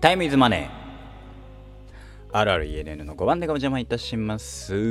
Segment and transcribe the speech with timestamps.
[0.00, 2.38] タイムイズマネー。
[2.38, 4.74] あるある ENN の5番でお邪魔いたします。
[4.74, 4.84] 今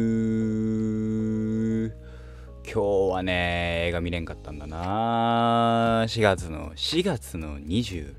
[2.63, 6.03] 日はね、映画見れんかったんだな。
[6.07, 8.13] 4月の、4月の24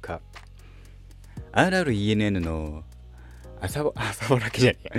[0.00, 0.20] 日。
[1.50, 2.84] あるある ENN の
[3.60, 4.98] 朝ぼ、 朝ぼらけじゃねえ。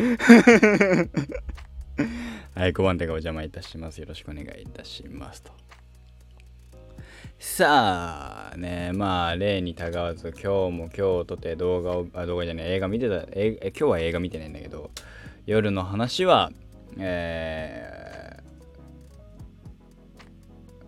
[2.56, 4.02] はい、5番手がお邪魔いたします。
[4.02, 5.54] よろしくお願いいたしますと。
[7.40, 14.90] さあねまあ例にたがわず今日も今日とて動画をあ動画じゃない映画見てたえ今日は映画見てないんだけど
[15.46, 16.52] 夜の話は
[16.98, 18.40] え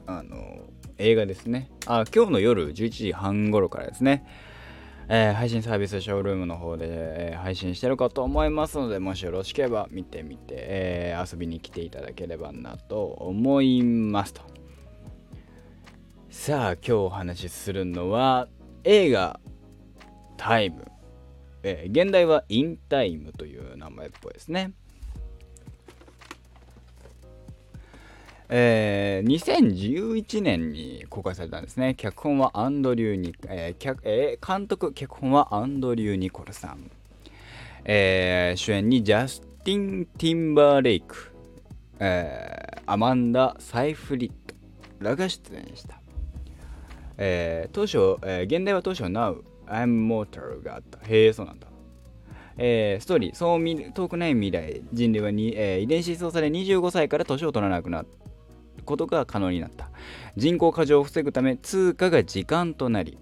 [0.07, 0.63] ー、あの
[0.97, 4.25] 映画ですねあ今日の夜11時半頃からですね
[5.11, 14.58] えー、配信サービスショールームの方で、えー、配信してるかと思いますのでもしよろしければ見てみて、えー、遊びに来ていただければなと思いますと。
[16.31, 18.47] さあ今日お話しするのは
[18.83, 19.39] 映画
[20.37, 20.85] 「タイム」
[21.63, 24.73] えー、現代は「インタイム」という名前っぽいですね。
[28.47, 31.95] えー、2011年に公開されたんですね。
[31.95, 36.91] 脚本はアンドリューニ、えーえー、監督、脚本はアンドリュー・ニコルさん。
[37.85, 41.31] えー、主演にジャスティン・ティンバーレイク、
[41.99, 44.55] えー、アマンダ・サイフリット
[44.99, 45.99] らが出演した。
[47.21, 50.99] えー、当初、えー、現代は当初 Now I'm Mortal があった。
[51.05, 51.67] へえ、そうなんだ。
[52.57, 58.07] えー、ストーリー、そう見遠くない未来、人類はに、えー、遺伝子操作で25歳から年を取らなくなる
[58.85, 59.89] ことが可能になった。
[60.37, 63.17] 人口過剰を防ぐため、通貨が時間となり、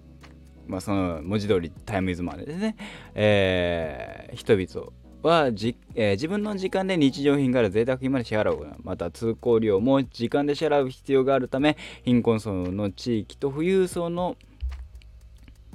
[0.67, 2.75] まあ、その文字通りタイムイズマネですね、
[3.15, 14.37] えー、人々をはじ、えー、自分の時間で日常品から贅沢品まで支払うまた通行料も時間で支払う必要があるため貧困層の地域と富裕層の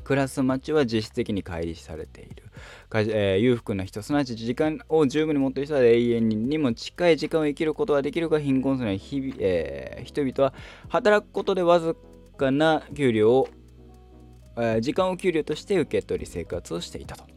[0.05, 2.51] 暮らす町は実質的に乖離されている、
[2.93, 10.55] えー、裕福な人すなわち時間を十分に持っている人は永遠にも近い時間を生きることができるが貧困層の日々、えー、人々は
[10.89, 11.97] 働くことでわず
[12.37, 13.49] かな給料を、
[14.57, 17.32] えー、時間を給料として受け取り生活をしていたと。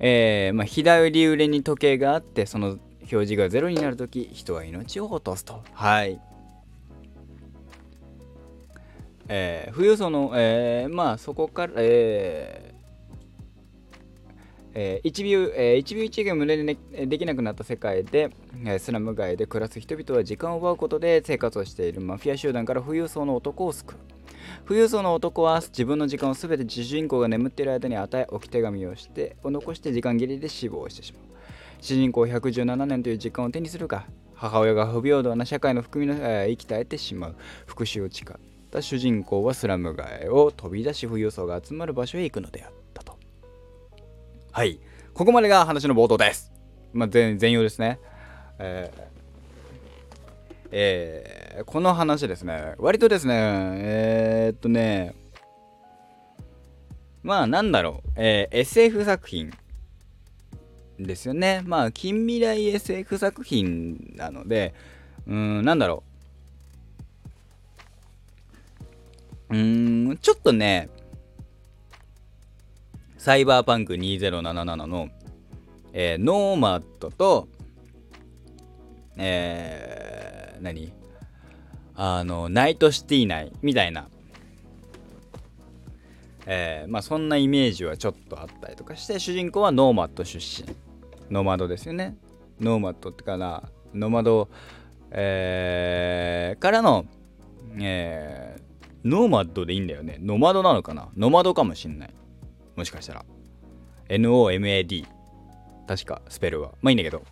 [0.00, 5.62] えー、まあ、左腕に時計があってその表示がゼロになるとき人は命を落とすと。
[5.72, 6.20] はい。
[9.28, 12.78] えー、富裕層の、えー、まあそこから、えー
[14.74, 16.78] えー、一秒、えー、一秒一秒無駄に
[17.08, 18.30] できなくなった世界で、
[18.64, 24.17] えー、スラム街で暮らす人々は時間を奪うことで生活をしているマフィア集団から富裕層の男を救う。
[24.66, 31.22] 富裕層の男は自分の時間を全て主人公が眠っている間に与え置き手紙をしてを残して時間切れで死亡してしまう。
[31.80, 34.04] 主人公117年という時間を手にするが
[34.34, 37.36] 母親が不平等な社会の含みの、え、生き絶えてしまう。
[37.66, 38.36] 復讐を誓っ
[38.70, 43.18] た主人公はスラム街を飛び出し富裕層が集まる場所へ行くのであったと。
[44.52, 44.78] はい。
[45.12, 46.52] ここまでが話の冒頭です。
[46.92, 47.98] まあ全全容ですね。
[48.60, 49.08] えー
[50.70, 55.14] えー、この話ですね、割とですね、えー、っとね、
[57.22, 59.52] まあなんだろう、えー、SF 作品
[60.98, 61.62] ですよね。
[61.64, 64.74] まあ近未来 SF 作品なので、
[65.26, 66.02] うん、なんだろ
[69.50, 69.56] う。
[69.56, 70.90] うん、ちょっとね、
[73.16, 75.08] サイバーパンク2077の、
[75.92, 77.48] えー、ノーマットと、
[79.16, 80.97] えー、何？
[82.00, 84.08] あのナイトシティ内みたいな。
[86.46, 90.68] えー、まあそんなイメージはちょっとあったりとかして主人公はノーマット出身。
[91.28, 92.16] ノマドですよね。
[92.60, 93.64] ノーマットってかな。
[93.92, 94.48] ノマド、
[95.10, 97.04] えー、からの、
[97.80, 98.62] えー、
[99.04, 100.18] ノーマッドでいいんだよね。
[100.20, 101.08] ノマドなのかな？
[101.16, 102.10] ノマドかもしんない。
[102.76, 103.24] もしかしたら。
[104.08, 105.04] NOMAD
[105.88, 106.70] 確かスペルは。
[106.80, 107.24] まあいいんだけど。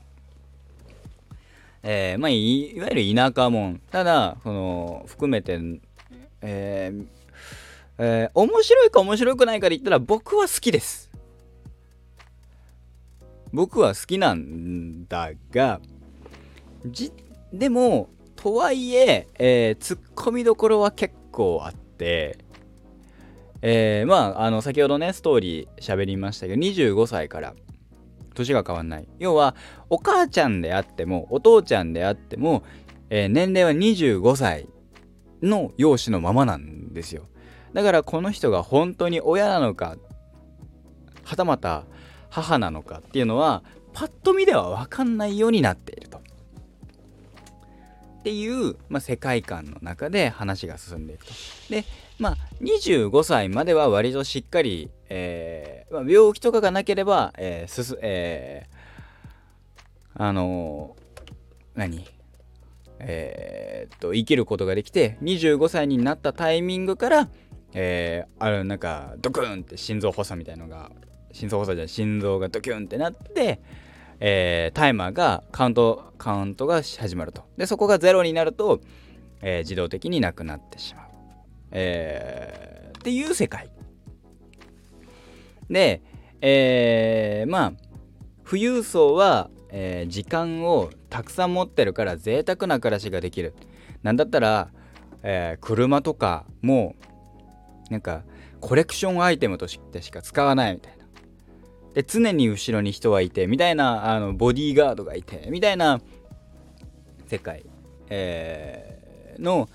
[1.89, 3.81] えー、まあい、いわゆる田舎もん。
[3.93, 5.61] ただ、その、含めて、
[6.43, 7.07] えー、
[7.99, 11.13] えー、面白いか面白くないかで言ったら僕は好きです。
[13.53, 15.81] 僕は好きなんだが、
[16.85, 17.13] じ、
[17.53, 22.39] でも、とはいええー、ツッコミどころは結構あって、
[23.63, 27.55] えー、まあ、あの、先ほどね、ストーリー喋りましたけど、25歳から
[28.37, 29.57] 年が変わんない要は
[29.91, 32.63] お母ちゃんであってもお父ちゃんであっても、
[33.11, 34.69] えー、年齢は25歳
[35.43, 37.29] の容姿のままなんですよ
[37.73, 39.97] だからこの人が本当に親なのか
[41.25, 41.85] はたまた
[42.31, 46.21] 母なのかっていうのはパッと見では分かんないようになっていると。
[48.27, 51.33] っていう、まあ、世界観の中で話が進んでいくと。
[51.71, 51.85] で、
[52.19, 58.77] まあ、25歳までは割としっかり、えーまあ、病気とかがなければ、えーすすえー
[60.19, 60.97] あの
[61.77, 62.05] 何？
[62.99, 67.29] えっと生きることができて25歳になったタイミングから、
[67.75, 70.91] えー、あるなんかドクンって心臓発作みたいのが
[71.31, 73.61] 心臓発作じゃない心臓がドキュンってなって、
[74.21, 77.45] えータイマーがカウントカウントが始まると。
[77.57, 78.81] でそこがゼロになると、
[79.43, 81.07] えー自動的になくなってしまう、
[81.73, 83.71] えーっていう世界。
[85.69, 86.03] で、
[86.41, 87.73] えーまあ
[88.49, 93.55] 富裕層は、えー時間をたくさん持ってるから贅沢な暮らしができる。
[94.03, 94.71] なんだったら、
[95.23, 96.95] えー車とかも
[97.91, 98.23] なんか
[98.61, 100.96] コレクションアイテムとしてしか使わないみたいな。
[101.97, 106.03] で常に後ろに人はいてみたいなあのボディーガードがいてみたいな
[107.27, 107.65] 世界、
[108.11, 109.71] えーの、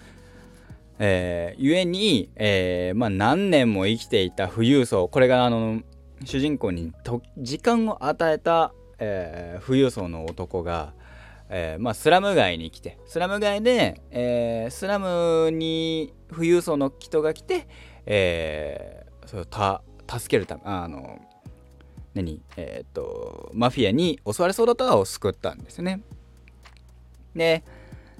[0.99, 5.81] えー、ゆえに、えーまあ、何年も生きていた富裕層これがあの
[6.23, 10.93] 主人公にと時間を与えた、え富裕層の男が、
[11.49, 17.67] えまあ、スラム街に来てスラム街で、えスラムに富裕層の人が来て、
[18.05, 21.17] えそれをた助けるためあの
[22.13, 22.41] 何？
[22.57, 26.01] えーっとマフィアに襲われそうだったのを救ったんですね。
[27.35, 27.63] で、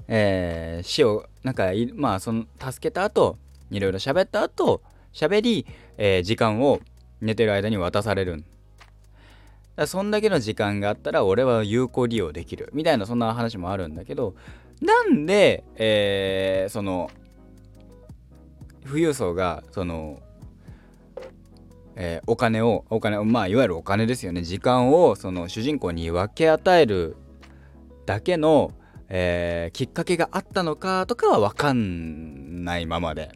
[0.08, 3.38] えー死をなんかまあその助けた後
[3.70, 5.66] いろいろ喋った後喋り、
[5.98, 6.80] えー時間を
[7.20, 8.44] 寝てる間に渡される。
[9.76, 12.70] だそんだけの時間があったら俺は有効利用できる。
[12.72, 14.34] みたいなそんな話もあるんだけど
[14.80, 17.10] なんで、えーその
[18.84, 20.20] 富裕層がその、
[21.96, 24.42] えーお金をお金まあいわゆるお金ですよね。
[24.42, 27.16] 時間をその主人公に分け与える
[28.06, 28.72] だけの、
[29.08, 33.32] えーきっかけがあったのかとかは分かんないままで。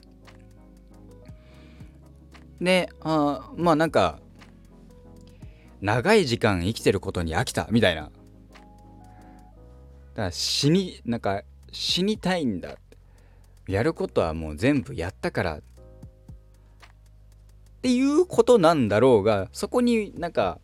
[2.61, 4.19] であまあなんか
[5.83, 8.03] 長い時間生きてることに飽きたみたいな。
[8.03, 8.13] だか
[10.17, 12.77] ら死になんか死にたいんだ。
[13.69, 15.61] やることはもう全部やったから
[17.87, 20.59] っていうことなんだろうがそこになんか、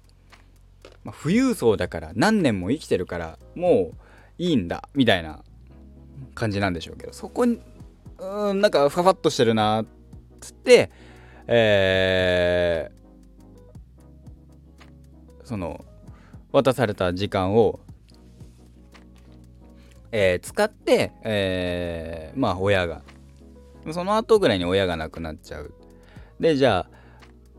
[1.04, 3.94] まあ、富裕層だから何年も生きてるからもう
[4.38, 5.44] いいんだみたいな
[6.34, 7.12] 感じなんでしょうけど。
[7.12, 7.60] そこに
[8.18, 9.86] うんなんかふわふわっとしてるなっ
[10.40, 10.90] つって
[11.46, 15.84] えーその
[16.50, 17.78] 渡された時間を、
[20.10, 23.02] えー使って、えーまあ親が。
[23.92, 25.72] その後ぐらいに親が亡くなっちゃう。
[26.40, 27.01] でじゃあ、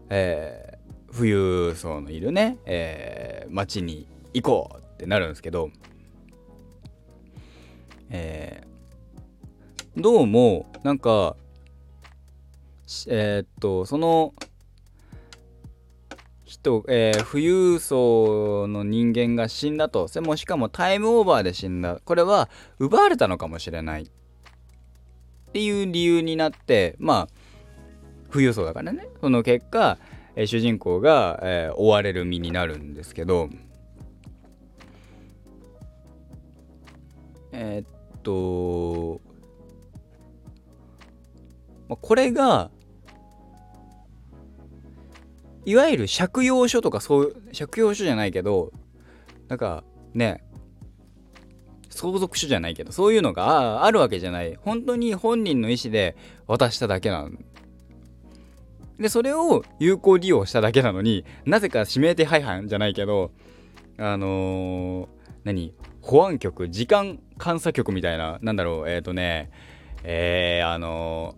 [0.10, 0.74] えー
[1.16, 5.70] 富裕層のいるね、えー町に行こうってなるんですけど、
[8.10, 11.36] えーどうもなんか
[13.08, 14.34] えーっとその
[16.46, 22.00] 人、えー富裕層の人間が死んだとそれもしかもタイムオーバーで死んだ。
[22.04, 22.50] これは
[22.80, 24.04] 奪われたのかもしれない。
[24.04, 24.06] っ
[25.54, 27.43] ていう理由になってまあ
[28.34, 29.08] 富裕層だからね。
[29.22, 30.00] その結果、
[30.36, 33.48] えー主人公が、えー追われる身になるんですけど
[37.52, 39.22] えーっと
[41.88, 42.72] まこれが
[45.66, 48.72] いわゆる借用書とかそう借用書じゃないけど
[49.48, 49.84] なんか
[50.16, 50.44] ね
[51.90, 54.56] 相続書じゃないけどそういうのがあるわけじゃない。
[54.56, 57.30] 本当に本人の意思で渡しただけなの
[59.00, 63.32] でそれを有効利用しただけなのになぜか指名手配犯じゃないけど
[63.98, 65.08] あのー
[65.44, 69.52] 何保安局時間監査局みたいななんだろうえっ、ー、とね
[70.04, 71.36] えー、あの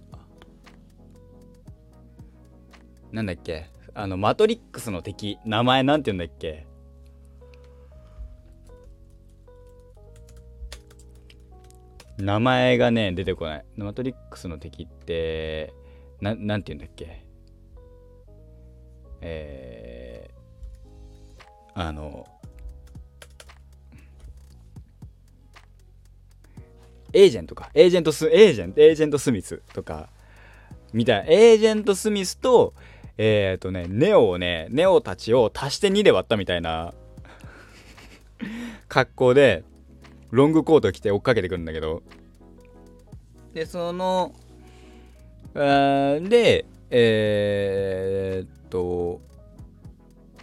[3.12, 6.68] ーなんだっけあのマトリックスの敵名前なんて言うんだっけ？
[12.18, 13.66] 名前がね出てこない。
[13.78, 15.74] マトリックスの敵って
[16.20, 17.26] ななんて言うんだっけ？
[19.22, 22.28] えー、あの
[27.16, 27.70] エージェントか。
[27.74, 30.10] エージェントスエージェントエージェントスミスとか。
[30.94, 31.26] みたい。
[31.26, 32.74] なエージェントスミスと
[33.18, 36.94] えっ、ー、とねネオをねネオたちを足して2で割ったみたいな。
[38.90, 39.64] 格好で
[40.32, 42.04] ロングコート着て追っかけてくるんだけど。
[43.54, 44.36] でその
[45.54, 47.95] あでえー、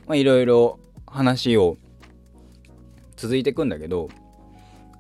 [0.07, 1.77] まあいろいろ話を
[3.17, 4.09] 続いていくんだけど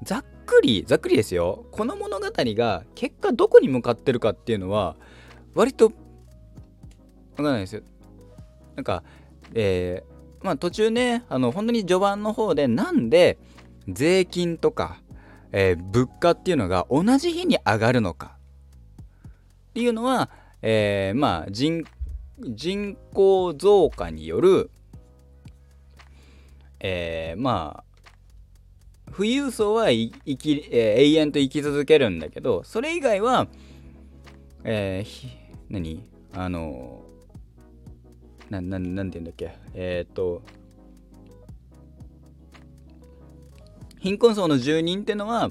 [0.03, 1.67] ざっくりざっくりですよ。
[1.71, 4.97] この物語が結果どこに向かってるかっていうのは
[5.55, 5.97] 割と分
[7.37, 7.83] かんないですよ。
[8.77, 9.03] なんか
[9.55, 13.39] えー、まあ途中ねあの本当に序盤の方でなんで
[13.89, 15.01] 税金とか、
[15.53, 18.37] えー、物価っていうのが同じ日に上がるのか。
[19.71, 20.29] っていうのは、
[20.61, 21.85] えー、まあ人
[22.39, 24.71] 人口増加による、
[26.85, 33.47] えー、まあ富裕層は生き、えー、永遠と生き続けるんだけどそれ以外は、
[34.65, 35.29] えー、
[35.71, 36.05] 何？
[36.35, 37.05] あの
[38.51, 39.55] なななんて言うんだっけ？
[39.75, 40.43] えー、っと
[44.01, 45.51] 貧困層の住人ってのは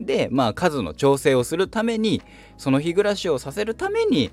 [0.00, 2.20] でまあ数の調整をするために
[2.56, 4.32] その日暮らしをさせるために、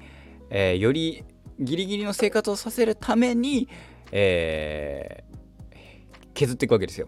[0.49, 1.23] えー、より
[1.59, 3.69] ギリギリの生活をさせるために、
[4.11, 5.32] えー、
[6.33, 7.07] 削っていくわけですよ。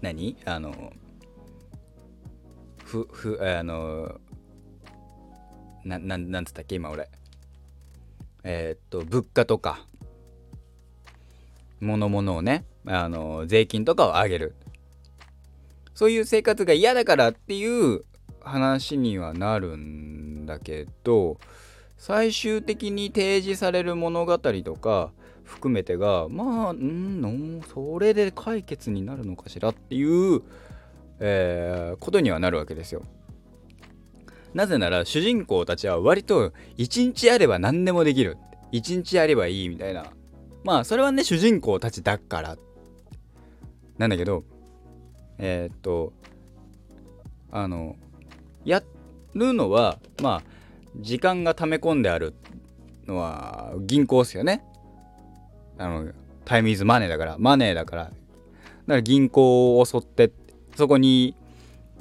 [0.00, 0.36] 何？
[0.44, 0.92] あの
[2.84, 4.20] ふふあの
[5.84, 6.76] なななんつったっけ？
[6.76, 7.08] 今俺。
[8.44, 9.84] えー、っと物価とか。
[11.80, 14.54] 物々をねあの税金とかを上げる。
[15.94, 18.04] そういう生活が嫌だからっていう
[18.40, 21.38] 話にはなるんだけど
[21.96, 25.10] 最終的に提示される物語とか
[25.48, 30.42] 含めてがまあんそれで解決になるのかしらっていう、
[31.18, 33.02] えー、ことにはなるわけですよ。
[34.54, 38.36] なぜなら主人公たちは割と一日あれば何でもできる
[38.72, 40.06] 一日あればいいみたいな。
[40.64, 42.58] まあそれはね主人公たちだから。
[43.96, 44.44] なんだけど
[45.38, 46.12] えー、っと
[47.50, 47.96] あの
[48.64, 48.82] や
[49.34, 50.42] るのはまあ
[50.96, 52.34] 時間が溜め込んである
[53.06, 54.62] のは銀行っすよね。
[55.78, 56.12] あの
[56.44, 58.04] タイムイズマネーだからマネーだから。
[58.04, 58.12] だか
[58.86, 60.32] ら銀行を襲って
[60.74, 61.34] そこに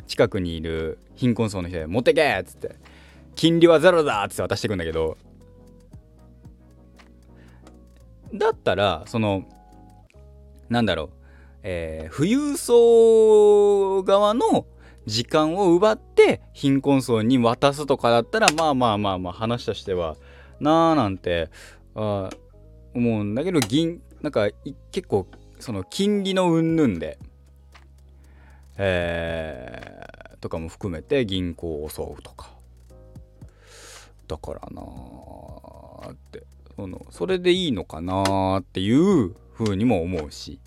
[0.08, 2.76] 近くにいる貧困層の人で持ってけっつって
[3.36, 5.18] 金利はゼロだっつって渡してくんだけど
[8.34, 9.44] だったらその
[10.70, 11.10] なんだろう
[11.70, 14.66] えー、富裕層側の
[15.06, 20.16] 時間を奪って貧困層に渡すとかだったらまあまあまあまあ話としては
[20.62, 21.50] なあなんて
[21.96, 22.30] あ
[22.98, 24.50] 思うんだけど銀なんか
[24.92, 25.28] 結構
[25.60, 27.18] その金利の云々で
[28.78, 32.52] えー、とかも含めて銀行を襲うとか。
[34.28, 36.44] だからなーって。
[36.76, 40.60] そのそれでいいのかなーっていう風にも思うし。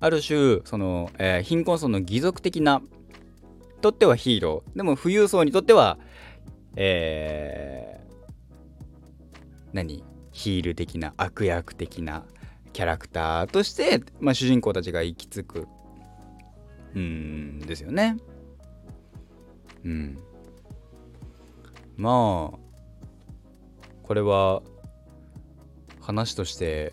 [0.00, 2.82] ある種その、えー、貧困層の義足的な
[3.80, 4.76] とってはヒーロー。
[4.76, 5.98] でも富裕層にとっては
[6.76, 8.03] えー、
[9.74, 10.02] 何？
[10.32, 12.24] ヒール的な悪役的な
[12.72, 15.68] キャラクターとして、まあ、主人公たちが行き着く
[16.94, 18.16] うんですよね。
[19.84, 20.18] うん。
[21.96, 22.58] まあ
[24.02, 24.62] これは
[26.00, 26.92] 話として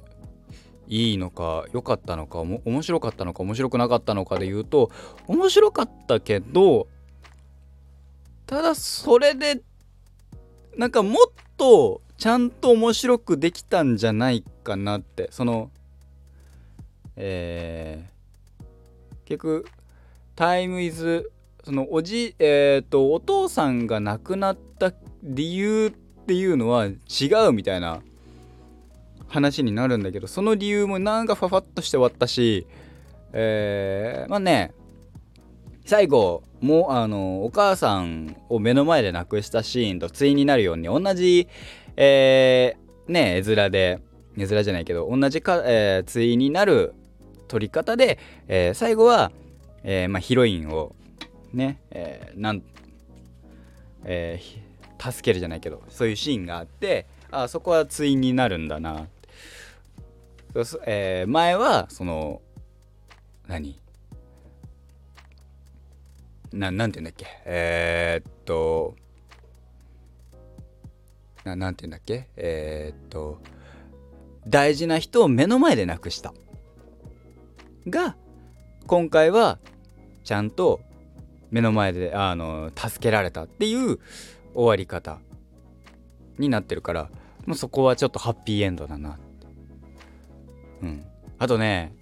[0.88, 4.92] いいのか良かったのか面白かったのか面白くなかったのかで言うと
[5.28, 6.88] 面白かったけど
[8.46, 9.62] ただそれで
[10.78, 11.16] なんかもっ
[11.58, 15.30] とちゃんと面白くできたんじゃないかなって。
[15.32, 15.72] その
[17.16, 18.64] えー、
[19.26, 19.66] 結局
[20.36, 21.32] タイムイズ
[21.64, 25.92] そのおじえっ、ー、とお父さんが亡くなった理由っ
[26.26, 26.96] ていうのは違
[27.50, 28.04] うみたいな
[29.28, 32.68] 話になるんだけどその理由もなんかファファッとして終わったし
[33.34, 34.76] えー、まあね
[35.86, 41.48] 最後もうあのお母さんを目の前で亡くしたシーンと対になるように同じ
[41.98, 44.00] えー、ね絵面で
[44.38, 46.94] 絵面じゃないけど同じか、えー、対になる
[47.48, 48.18] 撮り方で、
[48.48, 49.32] えー、最後は、
[49.84, 50.96] えーまあ、ヒロインを
[51.54, 52.64] ね、えー、なん、
[54.06, 59.08] えー、助けるじゃないけどそういうシーンがあってあそこは対になるんだな。
[60.86, 62.42] えー、前はその
[63.48, 63.80] 何？
[66.52, 67.26] ななんて言うんだっけ？
[67.46, 68.96] えー、っと
[71.44, 72.28] ななんて言うんだっけ？
[72.38, 73.42] えー、っと
[74.48, 76.34] 大事な人を目の前で亡くした。
[77.88, 78.16] が
[78.88, 79.60] 今回は
[80.24, 80.82] ちゃんと
[81.50, 84.00] 目の前であの助けられたっていう
[84.54, 85.20] 終わり方
[86.38, 87.10] になってるから
[87.46, 89.18] もうそこはちょっとハッピーエンドだな
[90.82, 91.06] うん、
[91.38, 91.94] あとね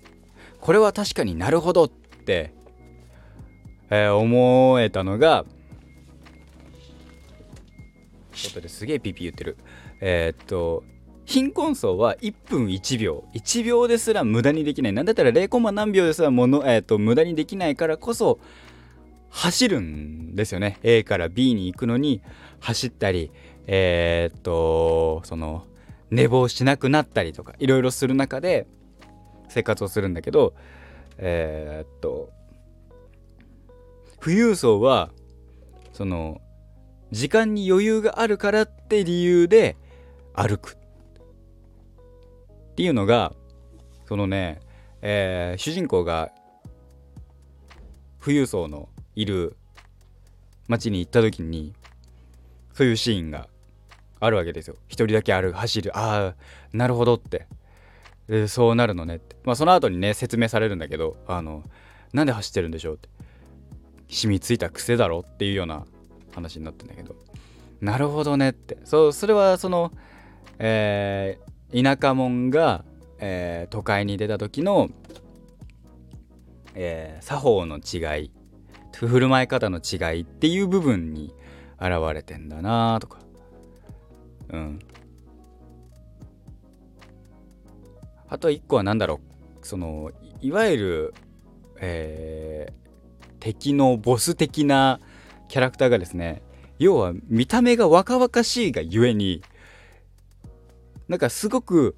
[0.61, 2.53] これは確かになるほどって、
[3.89, 5.45] えー、思えたのが
[8.39, 9.57] 外ですげえピピ言ってる。
[10.01, 10.83] えー、っと
[11.25, 13.25] 貧困層は1分1秒。
[13.35, 14.93] 1秒ですら無駄にできない。
[14.93, 18.39] なんだったら0コマ何秒ですらもの、えーと、無駄にできないからこそ
[19.29, 20.79] 走るんですよね。
[20.83, 22.21] A から B に行くのに
[22.59, 23.31] 走ったり
[23.71, 25.65] えっ、とその
[26.09, 28.65] 寝坊しなくなったりとかいろいろする中で
[29.47, 30.55] 生活をするんだけど
[31.19, 32.31] えっと
[34.19, 35.11] 富裕層は
[35.93, 36.41] その
[37.11, 39.77] 時間に余裕があるからって理由で
[40.33, 40.77] 歩くっ
[42.75, 43.33] ていうのが
[44.07, 44.59] そのね、
[45.01, 46.31] えー、主人公が
[48.21, 49.55] 富裕層のいる
[50.67, 51.73] 町に行った時に
[52.73, 53.47] そういうシーンが
[54.19, 54.75] あるわけですよ。
[54.87, 56.35] 一人だけ歩走るああ
[56.73, 57.47] なるほどって。
[58.47, 59.35] そうなるのねって。
[59.43, 61.63] まあその後にね説明されるんだけどあの
[62.13, 63.09] なんで走ってるんでしょうって。
[64.09, 65.85] 染みついた癖だろっていうような
[66.33, 67.15] 話になってんだけど。
[67.81, 68.77] なるほどねって。
[68.83, 69.91] そうそれはその
[70.59, 72.83] えー、田舎者が、
[73.17, 74.89] えー、都会に出た時の、
[76.75, 78.31] えー、作法の違い
[78.93, 81.33] 振る舞い方の違いっていう部分に
[81.79, 83.19] 現れてんだなとか。
[84.49, 84.79] うん。
[88.27, 89.21] あと一個は何だろ
[89.61, 89.65] う。
[89.65, 91.13] そのいわゆる、
[91.79, 94.99] えー、敵のボス的な
[95.49, 96.41] キャラクターがですね
[96.77, 99.43] 要は見た目が若々しいがゆえに
[101.09, 101.97] なんかすごく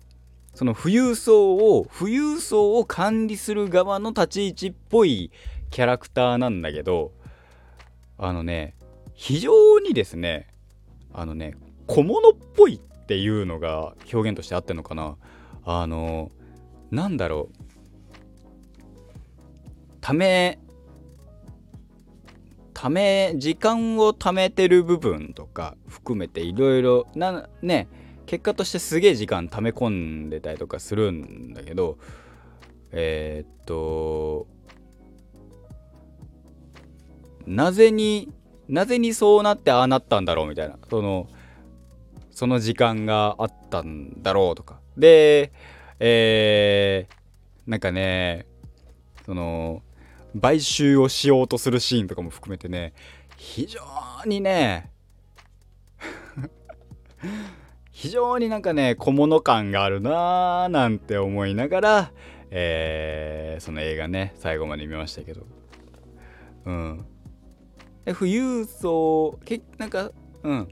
[0.55, 5.31] その富裕層を富裕層を管理する側の立ち位置っぽい
[5.69, 7.11] キャラクターなんだけど
[8.17, 8.75] あのね
[9.13, 10.47] 非常にですね
[11.13, 11.55] あのね
[11.87, 15.17] 小物っぽいっていうのが表現としてあってんのかな。
[15.63, 16.31] あの
[16.89, 17.63] なんだろう。
[19.99, 20.59] ため
[22.81, 27.87] ため時間を貯めてる部分とか含めていろいろなね
[28.25, 31.99] 結果としてすげえ時間溜め込んでたりとかするんだけど
[32.91, 34.47] えー、っと
[37.45, 38.33] なぜに
[38.67, 41.27] なぜにそうなってああなったんだろうみたいなその
[42.31, 44.79] その時間があったんだろうとか。
[44.97, 45.51] で
[45.99, 48.47] えー、なんかね
[49.23, 49.83] その
[50.39, 52.93] 買収をしようとするシーンとかも含めてね
[53.37, 53.81] 非常
[54.25, 54.91] にね
[57.91, 62.11] 非常になんかね小物感があるなーなんて思いながら、
[62.49, 65.45] えー、その映画ね最後まで見ましたけど。
[66.65, 67.05] うん。
[68.05, 70.11] 富裕層けなんか
[70.43, 70.67] うん。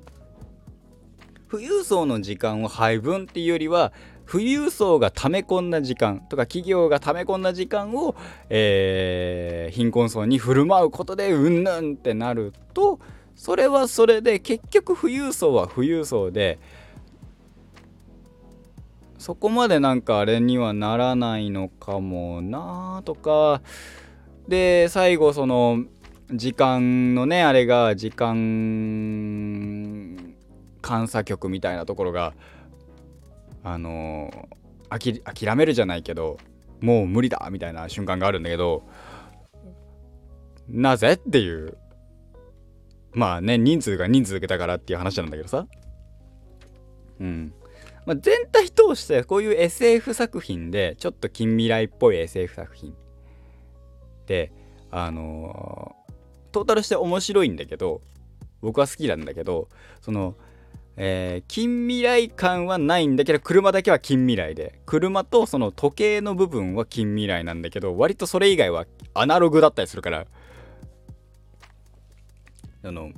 [1.50, 3.92] 富裕層の時間を配分っていうよりは
[4.30, 8.16] 富裕層が溜め込んだ時間とか企業が溜め込んだ時間を、
[8.50, 13.00] えー、貧困層に振る舞うことでうんぬんってなると
[13.36, 16.60] それはそれで結局富裕層は富裕層で
[19.18, 23.62] そこまでなんかあれにはならないのかもなとか。
[24.48, 25.84] で最後その
[26.34, 28.34] 時間のねあれが時間
[30.82, 32.34] 監査局みたいなところが
[33.64, 34.48] あの
[34.90, 36.38] 諦めるじゃないけど
[36.82, 38.84] もう無理だみたいな瞬間があるんだけど
[40.68, 41.78] なぜっていう。
[43.12, 45.68] まあね人数が人数受けたからっていう話なんだけどさ。
[47.20, 47.54] うん。
[48.06, 52.96] まあ、全体通してこういう SF 作品でちょっと近未来っぽい SF 作品
[54.26, 54.52] で
[54.90, 56.14] あのー、
[56.52, 58.02] トータルして面白いんだけど
[58.62, 59.70] 僕は好きなんだけど
[60.02, 60.36] その、
[61.02, 64.82] えー、近未来感はないんだけど車だけは近未来で。
[64.86, 70.28] 車とその時計の部分は近未来なんだけど割とそれ以外はアナログだったりするから。
[72.84, 73.12] あの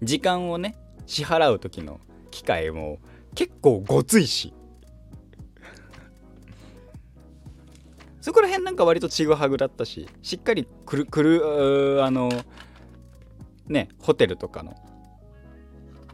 [0.00, 1.98] 時間をね支払う時の
[2.30, 3.00] 機械も
[3.34, 4.54] 結構ごついし。
[8.22, 12.28] そこら辺なんか割とちぐはぐだったししっかりくるくるあの
[13.66, 14.76] ねホテルとかの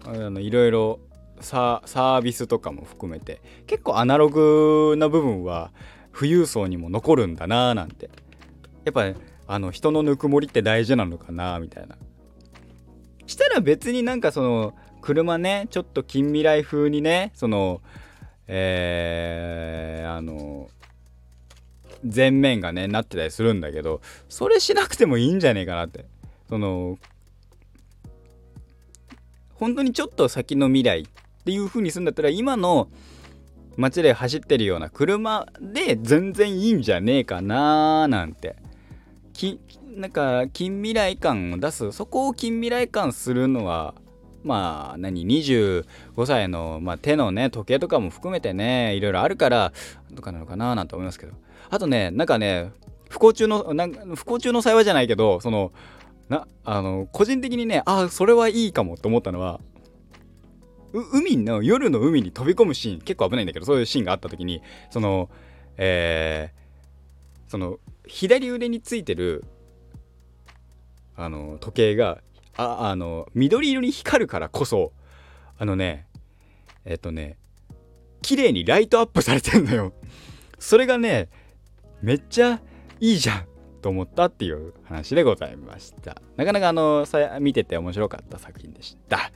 [0.09, 1.01] あのいろいろ
[1.41, 5.71] サービスとかも含めて結構アナログな部分は
[6.13, 8.11] 富裕層にも残るんだなーなんて。
[8.85, 9.17] やっぱ、ね、
[9.47, 11.97] あの人のぬくもりって大事なのかなみたいな。
[13.27, 17.83] したら別になんかその車ねちょっと近未来風にねその
[18.47, 20.71] えー、あの
[22.03, 26.07] 前面がねなってたりするんだけどそれしなくてもいいんじゃねえかなって。
[26.49, 26.99] その
[29.59, 31.05] 本当にちょっと先の未来っ
[31.45, 32.89] ていう風にするんだったら今の
[33.77, 38.57] 街で走ってるような車で全然いいんじゃねえかなーなんて。
[39.33, 39.61] き
[39.95, 41.93] なんか近未来感を出す。
[41.93, 43.95] そこを近未来感するのは
[44.43, 45.85] まあ何？25
[46.27, 49.73] 歳の、まあ、手のね時計とかも含めてねいろいろあるから
[50.15, 51.33] とかなのかななんて思いますけど。
[51.71, 52.73] あとねなんかね
[53.09, 53.75] 不幸中の
[54.15, 55.73] 不幸中の幸いじゃないけどその
[56.29, 59.61] なあの個人的にねあそれはいいかもと思ったのは
[60.93, 65.31] 海の夜の海に飛び込むシーン結構危ないんだけどそういうシーンがあった時にその
[65.79, 69.45] えー、その左腕についてる
[71.17, 72.19] あの時計が
[72.57, 74.93] ああの緑色に光るからこそ
[75.57, 76.07] あのね
[76.85, 77.39] えっとね
[78.23, 79.93] 綺麗にライトアップされてんのよ。
[80.59, 81.29] それがね
[82.03, 82.61] めっちゃ
[82.99, 83.47] いいじゃん。
[83.79, 86.21] と思ったっていう話でございました。
[86.37, 89.33] なかなかあのさ見てて面白かった作品でした。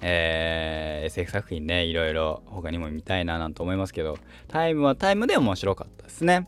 [0.00, 6.40] えー、SF 作品ねいろいろ他にも見たいななんて思いますけどタイムはタイムで面白かったですね、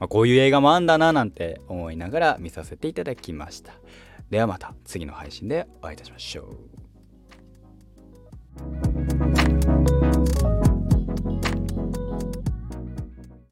[0.00, 3.72] まあ、こういう映画もあんだななんて思いながら見させていただきました。
[4.30, 6.42] ではまた次の配信でお会いいたしましょ
[9.10, 9.13] う。